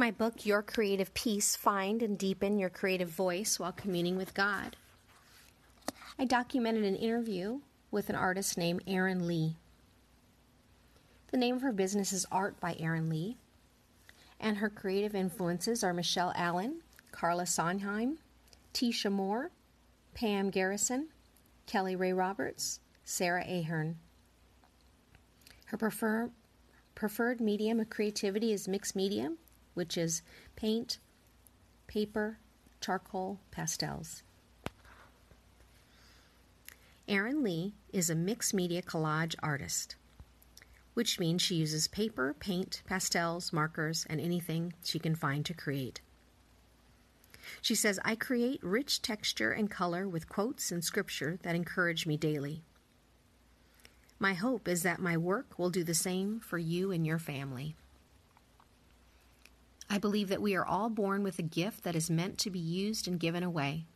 My 0.00 0.10
book, 0.10 0.46
Your 0.46 0.62
Creative 0.62 1.12
Peace 1.12 1.56
Find 1.56 2.02
and 2.02 2.16
Deepen 2.16 2.58
Your 2.58 2.70
Creative 2.70 3.06
Voice 3.06 3.60
While 3.60 3.72
Communing 3.72 4.16
with 4.16 4.32
God, 4.32 4.76
I 6.18 6.24
documented 6.24 6.84
an 6.84 6.96
interview 6.96 7.60
with 7.90 8.08
an 8.08 8.16
artist 8.16 8.56
named 8.56 8.82
Erin 8.86 9.26
Lee. 9.26 9.56
The 11.30 11.36
name 11.36 11.54
of 11.54 11.60
her 11.60 11.72
business 11.72 12.14
is 12.14 12.24
Art 12.32 12.58
by 12.60 12.76
Erin 12.80 13.10
Lee, 13.10 13.36
and 14.40 14.56
her 14.56 14.70
creative 14.70 15.14
influences 15.14 15.84
are 15.84 15.92
Michelle 15.92 16.32
Allen, 16.34 16.80
Carla 17.12 17.44
Sonheim, 17.44 18.16
Teesha 18.72 19.12
Moore, 19.12 19.50
Pam 20.14 20.48
Garrison, 20.48 21.08
Kelly 21.66 21.94
Rae 21.94 22.14
Roberts, 22.14 22.80
Sarah 23.04 23.44
Ahern. 23.46 23.98
Her 25.66 25.76
prefer, 25.76 26.30
preferred 26.94 27.42
medium 27.42 27.80
of 27.80 27.90
creativity 27.90 28.54
is 28.54 28.66
mixed 28.66 28.96
medium, 28.96 29.36
which 29.74 29.96
is 29.96 30.22
paint, 30.56 30.98
paper, 31.86 32.38
charcoal, 32.80 33.40
pastels. 33.50 34.22
Erin 37.08 37.42
Lee 37.42 37.74
is 37.92 38.08
a 38.08 38.14
mixed 38.14 38.54
media 38.54 38.82
collage 38.82 39.34
artist 39.42 39.96
which 40.94 41.18
means 41.18 41.40
she 41.40 41.54
uses 41.54 41.88
paper, 41.88 42.34
paint, 42.38 42.82
pastels, 42.86 43.52
markers, 43.52 44.06
and 44.10 44.20
anything 44.20 44.72
she 44.84 44.98
can 44.98 45.14
find 45.14 45.46
to 45.46 45.54
create. 45.54 46.00
She 47.62 47.74
says, 47.74 47.98
I 48.04 48.14
create 48.16 48.62
rich 48.62 49.00
texture 49.00 49.50
and 49.50 49.70
color 49.70 50.06
with 50.08 50.28
quotes 50.28 50.70
and 50.70 50.84
scripture 50.84 51.38
that 51.42 51.54
encourage 51.54 52.06
me 52.06 52.16
daily. 52.16 52.62
My 54.18 54.34
hope 54.34 54.68
is 54.68 54.82
that 54.82 55.00
my 55.00 55.16
work 55.16 55.58
will 55.58 55.70
do 55.70 55.82
the 55.82 55.94
same 55.94 56.40
for 56.40 56.58
you 56.58 56.90
and 56.92 57.06
your 57.06 57.18
family. 57.18 57.76
I 59.92 59.98
believe 59.98 60.28
that 60.28 60.40
we 60.40 60.54
are 60.54 60.64
all 60.64 60.88
born 60.88 61.24
with 61.24 61.40
a 61.40 61.42
gift 61.42 61.82
that 61.82 61.96
is 61.96 62.08
meant 62.08 62.38
to 62.38 62.50
be 62.50 62.60
used 62.60 63.08
and 63.08 63.18
given 63.18 63.42
away. 63.42 63.86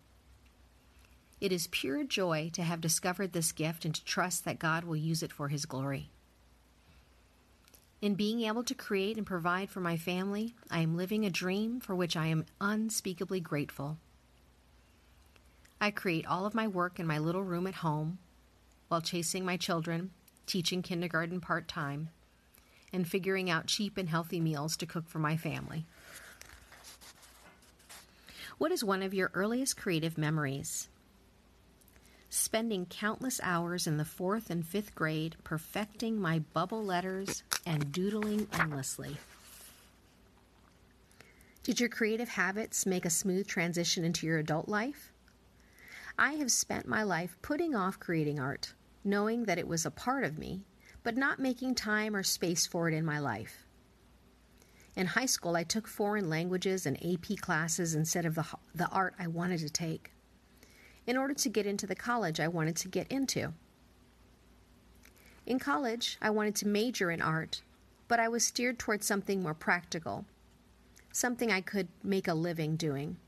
It 1.41 1.53
is 1.53 1.69
pure 1.69 2.03
joy 2.03 2.51
to 2.55 2.65
have 2.65 2.81
discovered 2.81 3.33
this 3.33 3.53
gift 3.53 3.85
and 3.85 3.95
to 3.95 4.05
trust 4.05 4.45
that 4.45 4.59
God 4.59 4.83
will 4.83 4.97
use 4.97 5.23
it 5.23 5.33
for 5.33 5.49
His 5.49 5.67
glory. 5.67 6.11
In 8.03 8.17
being 8.17 8.43
able 8.43 8.65
to 8.65 8.75
create 8.75 9.17
and 9.17 9.27
provide 9.27 9.71
for 9.71 9.81
my 9.81 9.97
family, 9.97 10.57
I 10.69 10.81
am 10.81 10.97
living 10.97 11.25
a 11.25 11.31
dream 11.31 11.79
for 11.79 11.95
which 11.95 12.17
I 12.17 12.27
am 12.27 12.45
unspeakably 12.61 13.39
grateful. 13.41 13.99
I 15.81 15.93
create 15.93 16.27
all 16.27 16.45
of 16.45 16.55
my 16.55 16.67
work 16.67 16.99
in 16.99 17.07
my 17.07 17.19
little 17.19 17.45
room 17.45 17.69
at 17.69 17.77
home 17.77 18.19
while 18.89 19.01
chasing 19.01 19.45
my 19.45 19.57
children, 19.57 20.11
teaching 20.47 20.83
kindergarten 20.83 21.41
part 21.41 21.69
time, 21.69 22.09
and 22.95 23.07
figuring 23.07 23.51
out 23.51 23.67
cheap 23.67 23.99
and 23.99 24.09
healthy 24.09 24.41
meals 24.41 24.77
to 24.79 24.87
cook 24.87 25.09
for 25.09 25.19
my 25.19 25.37
family. 25.37 25.85
What 28.57 28.73
is 28.73 28.83
one 28.83 29.03
of 29.03 29.13
your 29.13 29.31
earliest 29.35 29.77
creative 29.77 30.17
memories? 30.17 30.89
spending 32.35 32.85
countless 32.87 33.39
hours 33.45 33.87
in 33.87 33.97
the 33.97 34.05
fourth 34.05 34.51
and 34.51 34.67
fifth 34.67 34.93
grade 34.97 35.37
perfecting 35.45 36.21
my 36.21 36.41
bubble 36.53 36.83
letters 36.83 37.45
and 37.65 37.93
doodling 37.93 38.49
endlessly. 38.53 39.17
Did 41.63 41.79
your 41.79 41.89
creative 41.89 42.29
habits 42.29 42.87
make 42.87 43.05
a 43.05 43.11
smooth 43.11 43.47
transition 43.47 44.05
into 44.05 44.27
your 44.27 44.39
adult 44.39 44.69
life? 44.69 45.13
I 46.19 46.33
have 46.33 46.51
spent 46.51 46.89
my 46.89 47.05
life 47.05 47.37
putting 47.41 47.77
off 47.77 48.01
creating 48.01 48.41
art, 48.41 48.75
knowing 49.05 49.45
that 49.45 49.59
it 49.59 49.69
was 49.69 49.87
a 49.87 49.91
part 49.93 50.25
of 50.25 50.37
me, 50.37 50.65
but 51.05 51.17
not 51.17 51.39
making 51.39 51.77
time 51.77 52.17
or 52.17 52.25
space 52.25 52.67
for 52.67 52.89
it 52.89 52.95
in 52.95 53.05
my 53.05 53.21
life. 53.21 53.65
In 54.97 55.07
high 55.07 55.27
school, 55.27 55.55
I 55.55 55.63
took 55.63 55.87
foreign 55.87 56.29
languages 56.29 56.87
and 56.87 56.97
AP 57.05 57.39
classes 57.41 57.95
instead 57.95 58.25
of 58.25 58.35
the, 58.35 58.45
the 58.75 58.89
art 58.89 59.15
I 59.19 59.29
wanted 59.29 59.61
to 59.61 59.71
take 59.71 60.11
in 61.07 61.17
order 61.17 61.35
to 61.35 61.49
get 61.49 61.67
into 61.67 61.87
the 61.87 61.95
college 61.95 62.41
I 62.41 62.49
wanted 62.49 62.77
to 62.77 62.89
get 62.89 63.07
into. 63.09 63.53
In 65.47 65.59
college, 65.59 66.17
I 66.23 66.31
wanted 66.31 66.55
to 66.57 66.69
major 66.69 67.11
in 67.11 67.21
art, 67.21 67.61
but 68.09 68.19
I 68.19 68.29
was 68.29 68.45
steered 68.45 68.79
towards 68.79 69.07
something 69.07 69.43
more 69.43 69.53
practical, 69.53 70.25
something 71.13 71.53
I 71.53 71.61
could 71.61 71.89
make 72.03 72.29
a 72.29 72.35
living 72.35 72.77
doing. 72.77 73.19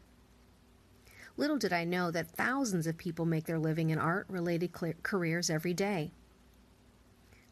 Little 1.37 1.59
did 1.59 1.75
I 1.75 1.85
know 1.85 2.11
that 2.11 2.31
thousands 2.31 2.87
of 2.87 2.97
people 2.97 3.27
make 3.27 3.45
their 3.45 3.59
living 3.59 3.91
in 3.91 3.99
art 3.99 4.27
related 4.31 4.73
careers 5.03 5.51
every 5.51 5.75
day. 5.75 6.13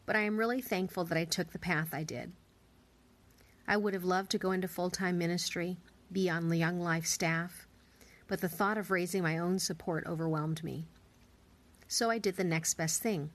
But 0.05 0.15
I 0.15 0.21
am 0.21 0.37
really 0.37 0.61
thankful 0.61 1.03
that 1.05 1.17
I 1.17 1.25
took 1.25 1.51
the 1.51 1.59
path 1.59 1.93
I 1.93 2.03
did. 2.03 2.31
I 3.67 3.77
would 3.77 3.93
have 3.93 4.03
loved 4.03 4.31
to 4.31 4.37
go 4.37 4.51
into 4.51 4.67
full 4.67 4.89
time 4.89 5.17
ministry, 5.17 5.77
be 6.11 6.29
on 6.29 6.49
the 6.49 6.57
Young 6.57 6.79
Life 6.79 7.05
staff, 7.05 7.67
but 8.27 8.41
the 8.41 8.49
thought 8.49 8.77
of 8.77 8.91
raising 8.91 9.23
my 9.23 9.37
own 9.37 9.59
support 9.59 10.05
overwhelmed 10.05 10.63
me. 10.63 10.85
So 11.87 12.09
I 12.09 12.17
did 12.17 12.37
the 12.37 12.43
next 12.43 12.75
best 12.75 13.01
thing. 13.01 13.31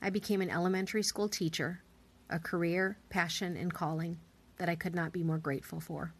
I 0.00 0.10
became 0.10 0.40
an 0.40 0.50
elementary 0.50 1.02
school 1.02 1.28
teacher, 1.28 1.82
a 2.30 2.38
career, 2.38 2.98
passion, 3.10 3.56
and 3.56 3.72
calling 3.72 4.18
that 4.56 4.68
I 4.68 4.74
could 4.74 4.94
not 4.94 5.12
be 5.12 5.22
more 5.22 5.38
grateful 5.38 5.80
for. 5.80 6.12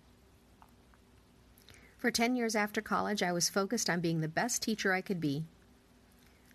For 1.97 2.11
10 2.11 2.37
years 2.37 2.55
after 2.55 2.81
college, 2.81 3.23
I 3.23 3.33
was 3.33 3.49
focused 3.49 3.91
on 3.91 4.01
being 4.01 4.21
the 4.21 4.29
best 4.29 4.63
teacher 4.63 4.93
I 4.93 5.01
could 5.01 5.21
be, 5.21 5.45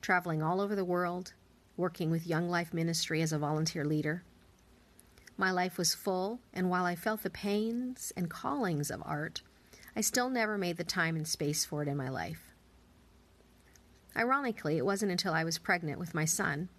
traveling 0.01 0.41
all 0.41 0.61
over 0.61 0.75
the 0.75 0.85
world, 0.85 1.33
working 1.75 2.11
with 2.11 2.27
Young 2.27 2.49
Life 2.49 2.73
Ministry 2.73 3.21
as 3.21 3.33
a 3.33 3.39
volunteer 3.39 3.85
leader. 3.85 4.23
My 5.37 5.51
life 5.51 5.77
was 5.77 5.95
full, 5.95 6.39
and 6.53 6.69
while 6.69 6.85
I 6.85 6.95
felt 6.95 7.23
the 7.23 7.29
pains 7.29 8.13
and 8.15 8.29
callings 8.29 8.91
of 8.91 9.01
art, 9.05 9.41
I 9.95 10.01
still 10.01 10.29
never 10.29 10.57
made 10.57 10.77
the 10.77 10.83
time 10.83 11.15
and 11.15 11.27
space 11.27 11.65
for 11.65 11.81
it 11.81 11.87
in 11.87 11.97
my 11.97 12.09
life. 12.09 12.53
Ironically, 14.15 14.77
it 14.77 14.85
wasn't 14.85 15.11
until 15.11 15.33
I 15.33 15.43
was 15.43 15.57
pregnant 15.57 15.99
with 15.99 16.13
my 16.13 16.25
son 16.25 16.69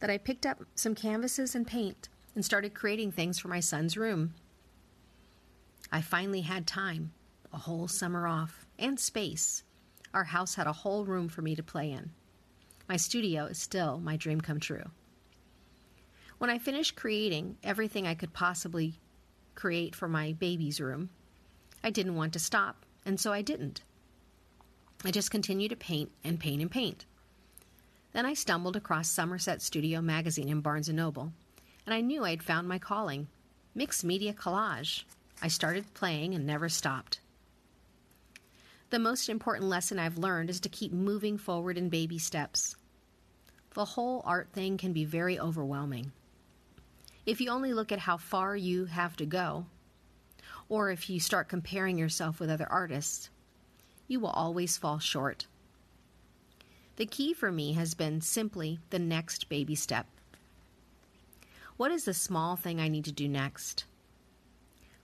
that 0.00 0.10
I 0.10 0.18
picked 0.18 0.44
up 0.44 0.62
some 0.74 0.94
canvases 0.94 1.54
and 1.54 1.66
paint 1.66 2.08
and 2.34 2.44
started 2.44 2.74
creating 2.74 3.12
things 3.12 3.38
for 3.38 3.48
my 3.48 3.60
son's 3.60 3.96
room. 3.96 4.34
I 5.92 6.00
finally 6.00 6.40
had 6.40 6.66
time, 6.66 7.12
a 7.52 7.58
whole 7.58 7.86
summer 7.86 8.26
off, 8.26 8.66
and 8.78 8.98
space. 8.98 9.62
Our 10.12 10.24
house 10.24 10.56
had 10.56 10.66
a 10.66 10.72
whole 10.72 11.04
room 11.04 11.28
for 11.28 11.42
me 11.42 11.54
to 11.54 11.62
play 11.62 11.92
in. 11.92 12.10
My 12.88 12.96
studio 12.96 13.46
is 13.46 13.58
still 13.58 13.98
my 13.98 14.16
dream 14.16 14.40
come 14.40 14.60
true. 14.60 14.90
When 16.38 16.50
I 16.50 16.58
finished 16.58 16.96
creating 16.96 17.56
everything 17.62 18.06
I 18.06 18.14
could 18.14 18.32
possibly 18.32 18.98
create 19.54 19.94
for 19.94 20.08
my 20.08 20.32
baby's 20.32 20.80
room, 20.80 21.08
I 21.82 21.90
didn't 21.90 22.16
want 22.16 22.32
to 22.34 22.38
stop, 22.38 22.84
and 23.06 23.18
so 23.18 23.32
I 23.32 23.40
didn't. 23.40 23.82
I 25.04 25.10
just 25.10 25.30
continued 25.30 25.70
to 25.70 25.76
paint 25.76 26.10
and 26.22 26.38
paint 26.38 26.60
and 26.60 26.70
paint. 26.70 27.06
Then 28.12 28.26
I 28.26 28.34
stumbled 28.34 28.76
across 28.76 29.08
Somerset 29.08 29.62
Studio 29.62 30.00
magazine 30.00 30.48
in 30.48 30.60
Barnes 30.60 30.88
& 30.88 30.90
Noble, 30.90 31.32
and 31.86 31.94
I 31.94 32.00
knew 32.00 32.24
I 32.24 32.30
had 32.30 32.42
found 32.42 32.68
my 32.68 32.78
calling, 32.78 33.28
mixed 33.74 34.04
media 34.04 34.32
collage. 34.32 35.04
I 35.42 35.48
started 35.48 35.94
playing 35.94 36.34
and 36.34 36.46
never 36.46 36.68
stopped. 36.68 37.20
The 38.94 39.00
most 39.00 39.28
important 39.28 39.68
lesson 39.68 39.98
I've 39.98 40.18
learned 40.18 40.48
is 40.50 40.60
to 40.60 40.68
keep 40.68 40.92
moving 40.92 41.36
forward 41.36 41.76
in 41.76 41.88
baby 41.88 42.16
steps. 42.16 42.76
The 43.70 43.84
whole 43.84 44.22
art 44.24 44.50
thing 44.52 44.76
can 44.76 44.92
be 44.92 45.04
very 45.04 45.36
overwhelming. 45.36 46.12
If 47.26 47.40
you 47.40 47.50
only 47.50 47.74
look 47.74 47.90
at 47.90 47.98
how 47.98 48.18
far 48.18 48.54
you 48.54 48.84
have 48.84 49.16
to 49.16 49.26
go, 49.26 49.66
or 50.68 50.92
if 50.92 51.10
you 51.10 51.18
start 51.18 51.48
comparing 51.48 51.98
yourself 51.98 52.38
with 52.38 52.48
other 52.48 52.70
artists, 52.70 53.30
you 54.06 54.20
will 54.20 54.28
always 54.28 54.76
fall 54.76 55.00
short. 55.00 55.48
The 56.94 57.06
key 57.06 57.34
for 57.34 57.50
me 57.50 57.72
has 57.72 57.94
been 57.94 58.20
simply 58.20 58.78
the 58.90 59.00
next 59.00 59.48
baby 59.48 59.74
step. 59.74 60.06
What 61.76 61.90
is 61.90 62.04
the 62.04 62.14
small 62.14 62.54
thing 62.54 62.80
I 62.80 62.86
need 62.86 63.06
to 63.06 63.12
do 63.12 63.26
next? 63.26 63.86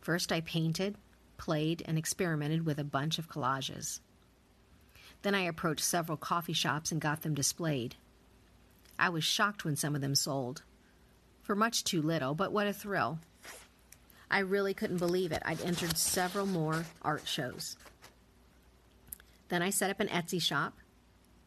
First, 0.01 0.31
I 0.31 0.43
painted, 0.43 0.95
played, 1.41 1.83
and 1.87 1.97
experimented 1.97 2.67
with 2.67 2.79
a 2.79 2.85
bunch 2.85 3.19
of 3.19 3.27
collages. 3.27 4.01
Then 5.23 5.35
I 5.35 5.41
approached 5.41 5.85
several 5.85 6.19
coffee 6.19 6.53
shops 6.53 6.93
and 6.93 7.01
got 7.01 7.23
them 7.23 7.35
displayed. 7.35 7.97
I 8.99 9.09
was 9.09 9.25
shocked 9.25 9.65
when 9.65 9.75
some 9.75 9.95
of 9.95 10.03
them 10.03 10.15
sold. 10.15 10.63
For 11.43 11.57
much 11.57 11.83
too 11.83 12.03
little, 12.03 12.35
but 12.35 12.53
what 12.53 12.67
a 12.67 12.75
thrill. 12.75 13.21
I 14.31 14.41
really 14.41 14.75
couldn't 14.75 14.99
believe 14.99 15.33
it. 15.33 15.43
I'd 15.47 15.63
entered 15.63 15.97
several 15.97 16.45
more 16.45 16.85
art 17.01 17.27
shows. 17.27 17.77
Then 19.49 19.63
I 19.63 19.71
set 19.71 19.91
up 19.91 19.99
an 19.99 20.09
Etsy 20.09 20.43
shop. 20.43 20.77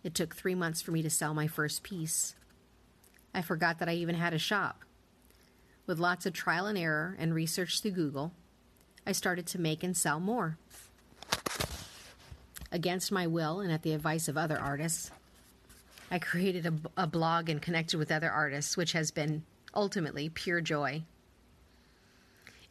It 0.03 0.15
took 0.15 0.35
three 0.35 0.55
months 0.55 0.81
for 0.81 0.91
me 0.91 1.03
to 1.03 1.09
sell 1.09 1.35
my 1.35 1.45
first 1.45 1.83
piece. 1.83 2.33
I 3.31 3.43
forgot 3.43 3.77
that 3.77 3.89
I 3.89 3.93
even 3.93 4.15
had 4.15 4.33
a 4.33 4.39
shop. 4.39 4.83
With 5.85 5.99
lots 5.99 6.25
of 6.25 6.33
trial 6.33 6.65
and 6.65 6.79
error 6.79 7.15
and 7.19 7.33
research 7.33 7.79
through 7.79 7.91
Google, 7.91 8.33
I 9.05 9.11
started 9.11 9.45
to 9.47 9.59
make 9.59 9.83
and 9.83 9.95
sell 9.95 10.19
more. 10.19 10.57
Against 12.71 13.11
my 13.11 13.27
will 13.27 13.59
and 13.59 13.71
at 13.71 13.83
the 13.83 13.93
advice 13.93 14.27
of 14.27 14.37
other 14.37 14.57
artists, 14.57 15.11
I 16.09 16.19
created 16.19 16.65
a, 16.65 17.03
a 17.03 17.07
blog 17.07 17.49
and 17.49 17.61
connected 17.61 17.97
with 17.97 18.11
other 18.11 18.31
artists, 18.31 18.77
which 18.77 18.93
has 18.93 19.11
been 19.11 19.43
ultimately 19.75 20.29
pure 20.29 20.61
joy. 20.61 21.03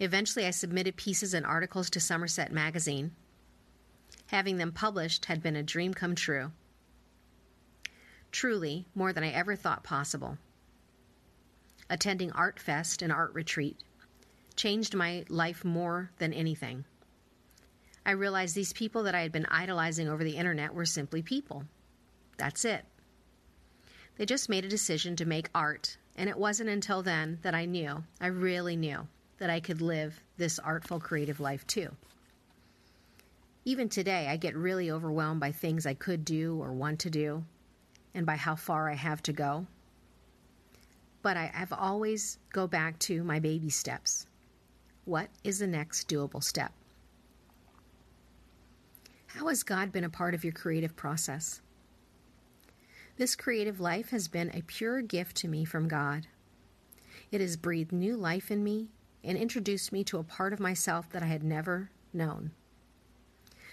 Eventually, 0.00 0.46
I 0.46 0.50
submitted 0.50 0.96
pieces 0.96 1.34
and 1.34 1.44
articles 1.44 1.90
to 1.90 2.00
Somerset 2.00 2.50
Magazine. 2.50 3.12
Having 4.26 4.56
them 4.56 4.72
published 4.72 5.26
had 5.26 5.42
been 5.42 5.56
a 5.56 5.62
dream 5.62 5.92
come 5.92 6.14
true. 6.14 6.52
Truly, 8.32 8.86
more 8.94 9.12
than 9.12 9.22
I 9.22 9.30
ever 9.30 9.54
thought 9.54 9.84
possible. 9.84 10.38
Attending 11.90 12.32
Art 12.32 12.58
Fest 12.58 13.02
and 13.02 13.12
Art 13.12 13.34
Retreat 13.34 13.76
changed 14.62 14.94
my 14.94 15.24
life 15.28 15.64
more 15.64 16.08
than 16.18 16.32
anything. 16.32 16.84
I 18.06 18.12
realized 18.12 18.54
these 18.54 18.72
people 18.72 19.02
that 19.02 19.14
I 19.14 19.22
had 19.22 19.32
been 19.32 19.46
idolizing 19.46 20.08
over 20.08 20.22
the 20.22 20.36
internet 20.36 20.72
were 20.72 20.86
simply 20.86 21.20
people. 21.20 21.64
That's 22.36 22.64
it. 22.64 22.84
They 24.16 24.24
just 24.24 24.48
made 24.48 24.64
a 24.64 24.68
decision 24.68 25.16
to 25.16 25.24
make 25.24 25.50
art, 25.52 25.96
and 26.14 26.28
it 26.28 26.38
wasn't 26.38 26.68
until 26.68 27.02
then 27.02 27.40
that 27.42 27.56
I 27.56 27.64
knew, 27.64 28.04
I 28.20 28.28
really 28.28 28.76
knew, 28.76 29.08
that 29.38 29.50
I 29.50 29.58
could 29.58 29.82
live 29.82 30.22
this 30.36 30.60
artful, 30.60 31.00
creative 31.00 31.40
life 31.40 31.66
too. 31.66 31.88
Even 33.64 33.88
today, 33.88 34.28
I 34.28 34.36
get 34.36 34.54
really 34.54 34.92
overwhelmed 34.92 35.40
by 35.40 35.50
things 35.50 35.86
I 35.86 35.94
could 35.94 36.24
do 36.24 36.62
or 36.62 36.72
want 36.72 37.00
to 37.00 37.10
do, 37.10 37.42
and 38.14 38.24
by 38.24 38.36
how 38.36 38.54
far 38.54 38.88
I 38.88 38.94
have 38.94 39.24
to 39.24 39.32
go. 39.32 39.66
But 41.20 41.36
I 41.36 41.46
have 41.46 41.72
always 41.72 42.38
go 42.52 42.68
back 42.68 42.96
to 43.00 43.24
my 43.24 43.40
baby 43.40 43.68
steps. 43.68 44.28
What 45.04 45.28
is 45.42 45.58
the 45.58 45.66
next 45.66 46.08
doable 46.08 46.42
step? 46.42 46.72
How 49.26 49.48
has 49.48 49.62
God 49.62 49.92
been 49.92 50.04
a 50.04 50.10
part 50.10 50.34
of 50.34 50.44
your 50.44 50.52
creative 50.52 50.94
process? 50.94 51.60
This 53.16 53.34
creative 53.34 53.80
life 53.80 54.10
has 54.10 54.28
been 54.28 54.50
a 54.54 54.62
pure 54.62 55.02
gift 55.02 55.36
to 55.38 55.48
me 55.48 55.64
from 55.64 55.88
God. 55.88 56.26
It 57.30 57.40
has 57.40 57.56
breathed 57.56 57.92
new 57.92 58.16
life 58.16 58.50
in 58.50 58.62
me 58.62 58.88
and 59.24 59.38
introduced 59.38 59.92
me 59.92 60.04
to 60.04 60.18
a 60.18 60.24
part 60.24 60.52
of 60.52 60.60
myself 60.60 61.10
that 61.10 61.22
I 61.22 61.26
had 61.26 61.42
never 61.42 61.90
known 62.12 62.52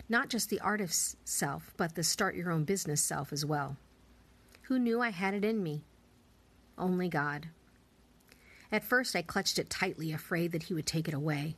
not 0.09 0.27
just 0.27 0.49
the 0.49 0.59
artist's 0.59 1.15
self, 1.23 1.73
but 1.77 1.93
the 1.95 2.03
start 2.03 2.35
your 2.35 2.51
own 2.51 2.63
business 2.63 3.01
self 3.01 3.31
as 3.31 3.45
well. 3.45 3.77
Who 4.63 4.79
knew 4.79 5.01
I 5.01 5.09
had 5.09 5.35
it 5.35 5.45
in 5.45 5.61
me? 5.61 5.83
Only 6.77 7.07
God. 7.07 7.49
At 8.71 8.83
first, 8.83 9.15
I 9.15 9.21
clutched 9.21 9.57
it 9.57 9.69
tightly, 9.69 10.11
afraid 10.11 10.51
that 10.51 10.63
He 10.63 10.73
would 10.73 10.85
take 10.85 11.07
it 11.07 11.13
away. 11.13 11.55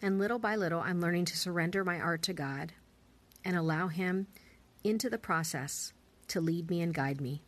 And 0.00 0.18
little 0.18 0.38
by 0.38 0.56
little, 0.56 0.80
I'm 0.80 1.00
learning 1.00 1.26
to 1.26 1.36
surrender 1.36 1.84
my 1.84 2.00
art 2.00 2.22
to 2.22 2.32
God 2.32 2.72
and 3.44 3.56
allow 3.56 3.88
Him 3.88 4.26
into 4.82 5.08
the 5.08 5.18
process 5.18 5.92
to 6.28 6.40
lead 6.40 6.70
me 6.70 6.80
and 6.80 6.92
guide 6.92 7.20
me. 7.20 7.42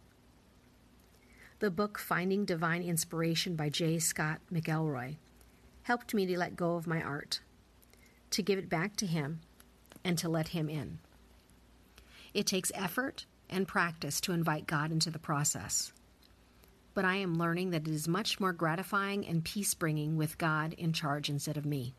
The 1.59 1.71
book 1.71 1.99
Finding 1.99 2.45
Divine 2.45 2.83
Inspiration 2.83 3.57
by 3.57 3.71
J. 3.71 3.99
Scott 3.99 4.41
McElroy 4.53 5.17
helped 5.83 6.15
me 6.15 6.27
to 6.27 6.39
let 6.39 6.57
go 6.57 6.77
of 6.77 6.87
my 6.87 7.03
art, 7.03 7.41
to 8.31 8.43
give 8.43 8.59
it 8.59 8.69
back 8.69 8.97
to 8.97 9.07
Him, 9.07 9.41
and 10.05 10.17
to 10.19 10.29
let 10.29 10.49
Him 10.49 10.69
in. 10.69 10.99
It 12.33 12.47
takes 12.47 12.73
effort 12.75 13.27
and 13.49 13.67
practice 13.67 14.21
to 14.23 14.33
invite 14.33 14.67
God 14.67 14.93
into 14.93 15.11
the 15.11 15.19
process. 15.19 15.93
But 16.95 17.05
I 17.05 17.17
am 17.17 17.39
learning 17.39 17.71
that 17.71 17.89
it 17.89 17.93
is 17.93 18.09
much 18.09 18.41
more 18.41 18.53
gratifying 18.53 19.27
and 19.27 19.45
peace 19.45 19.75
bringing 19.75 20.17
with 20.17 20.39
God 20.39 20.73
in 20.75 20.93
charge 20.93 21.29
instead 21.29 21.57
of 21.57 21.67
me. 21.67 21.95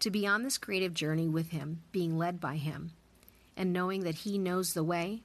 To 0.00 0.10
be 0.10 0.26
on 0.26 0.42
this 0.42 0.58
creative 0.58 0.94
journey 0.94 1.28
with 1.28 1.50
Him, 1.50 1.82
being 1.92 2.18
led 2.18 2.40
by 2.40 2.56
Him, 2.56 2.92
and 3.56 3.72
knowing 3.72 4.04
that 4.04 4.16
He 4.16 4.38
knows 4.38 4.72
the 4.72 4.82
way 4.82 5.22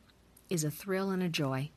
is 0.49 0.63
a 0.63 0.71
thrill 0.71 1.09
and 1.09 1.23
a 1.23 1.29
joy. 1.29 1.71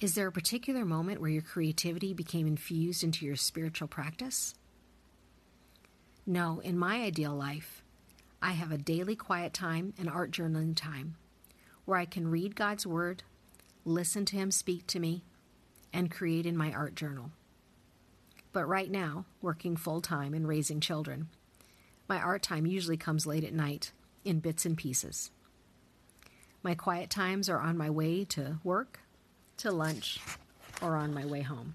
Is 0.00 0.14
there 0.14 0.26
a 0.26 0.32
particular 0.32 0.84
moment 0.84 1.20
where 1.20 1.30
your 1.30 1.42
creativity 1.42 2.12
became 2.12 2.46
infused 2.46 3.04
into 3.04 3.24
your 3.24 3.36
spiritual 3.36 3.88
practice? 3.88 4.54
No, 6.26 6.60
in 6.60 6.78
my 6.78 7.02
ideal 7.02 7.34
life, 7.34 7.82
I 8.40 8.52
have 8.52 8.72
a 8.72 8.78
daily 8.78 9.14
quiet 9.16 9.54
time 9.54 9.94
and 9.98 10.08
art 10.08 10.32
journaling 10.32 10.74
time 10.74 11.16
where 11.84 11.98
I 11.98 12.04
can 12.04 12.28
read 12.28 12.56
God's 12.56 12.86
Word, 12.86 13.22
listen 13.84 14.24
to 14.26 14.36
Him 14.36 14.50
speak 14.50 14.86
to 14.88 15.00
me, 15.00 15.24
and 15.92 16.10
create 16.10 16.46
in 16.46 16.56
my 16.56 16.72
art 16.72 16.94
journal. 16.94 17.30
But 18.52 18.66
right 18.66 18.90
now, 18.90 19.24
working 19.40 19.76
full 19.76 20.00
time 20.00 20.34
and 20.34 20.46
raising 20.46 20.80
children, 20.80 21.28
my 22.08 22.20
art 22.20 22.42
time 22.42 22.66
usually 22.66 22.96
comes 22.96 23.26
late 23.26 23.44
at 23.44 23.52
night 23.52 23.92
in 24.24 24.40
bits 24.40 24.66
and 24.66 24.76
pieces. 24.76 25.30
My 26.62 26.74
quiet 26.74 27.10
times 27.10 27.48
are 27.48 27.60
on 27.60 27.76
my 27.76 27.90
way 27.90 28.24
to 28.26 28.58
work, 28.62 29.00
to 29.58 29.70
lunch, 29.70 30.20
or 30.80 30.96
on 30.96 31.12
my 31.12 31.24
way 31.24 31.42
home. 31.42 31.74